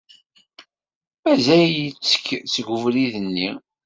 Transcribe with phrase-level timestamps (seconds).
[1.21, 3.49] Mazal yettekk seg ubrid-nni?